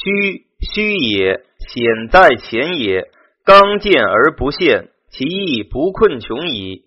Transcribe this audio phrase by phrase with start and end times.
[0.00, 3.10] 虚虚也，险在前也。
[3.44, 6.84] 刚健而不陷，其意不困穷矣。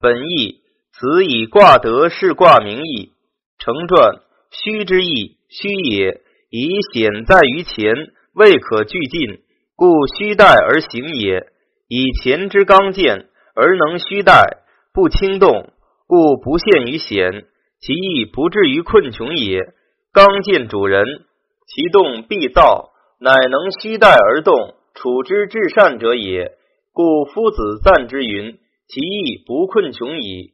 [0.00, 0.60] 本意
[0.92, 3.12] 此以卦得是卦名义。
[3.58, 7.92] 成传虚之意，虚也，以险在于前，
[8.32, 9.40] 未可俱进，
[9.76, 11.46] 故虚待而行也。
[11.88, 14.62] 以前之刚健而能虚待，
[14.94, 15.72] 不轻动，
[16.06, 17.44] 故不陷于险，
[17.80, 19.74] 其意不至于困穷也。
[20.12, 21.26] 刚健主人，
[21.66, 22.90] 其动必躁，
[23.20, 24.74] 乃能虚待而动。
[24.94, 26.52] 处之至善者也，
[26.92, 30.52] 故夫子赞之云：“其意不困穷矣。”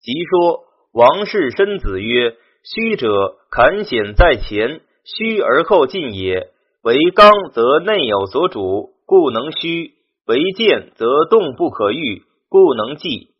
[0.00, 2.34] 即说王氏申子曰
[2.64, 6.48] ：“虚者，坎险在前，虚而后进也。
[6.82, 9.92] 为刚则内有所主，故能虚；
[10.26, 13.34] 为健则动不可御，故能济。”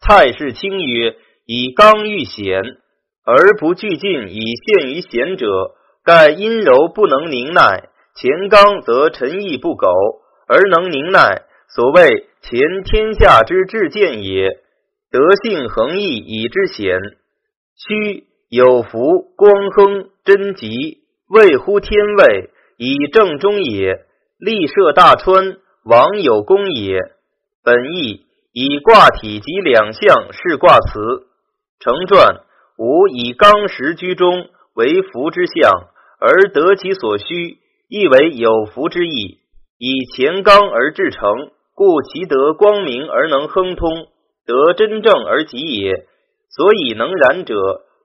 [0.00, 1.16] 蔡氏清曰
[1.46, 2.62] ：“以刚御险，
[3.24, 9.88] 而不俱进以陷于险者，盖阴柔不能宁耐。”乾刚则臣义不苟，
[10.46, 14.50] 而能宁耐，所谓前天下之至见也。
[15.10, 16.96] 德性恒毅以之险，
[17.76, 19.00] 虚有福
[19.36, 24.04] 光亨贞吉，位乎天位，以正中也。
[24.38, 27.00] 立涉大川，王有功也。
[27.64, 31.26] 本义以卦体及两象是卦辞。
[31.80, 32.42] 成传
[32.78, 35.88] 吾以刚实居中为福之象，
[36.24, 37.58] 而得其所需。
[37.88, 39.38] 亦为有福之意，
[39.78, 44.06] 以前刚而至诚，故其得光明而能亨通，
[44.46, 46.06] 得真正而吉也。
[46.48, 47.54] 所以能然者，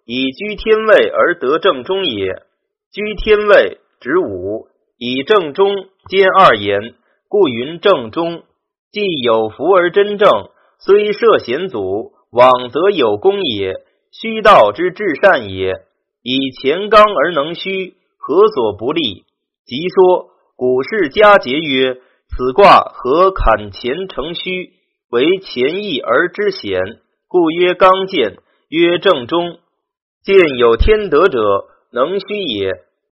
[0.05, 2.43] 以居天位而得正中也。
[2.91, 5.73] 居天位指五，以正中
[6.09, 6.95] 兼二言，
[7.29, 8.43] 故云正中。
[8.91, 10.29] 既有福而真正，
[10.79, 13.75] 虽涉险阻，往则有功也。
[14.11, 15.73] 虚道之至善也。
[16.21, 17.93] 以前刚而能虚，
[18.29, 19.25] 何所不利？
[19.65, 21.95] 即说古世家节曰
[22.29, 24.69] ：“此卦何坎前成虚，
[25.09, 26.79] 为前义而知险，
[27.27, 28.37] 故曰刚健，
[28.69, 29.57] 曰正中。
[30.23, 31.39] 见有天德者，
[31.91, 32.69] 能虚也。